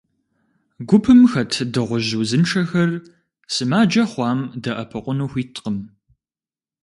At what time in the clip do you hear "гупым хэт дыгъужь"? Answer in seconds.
0.89-2.11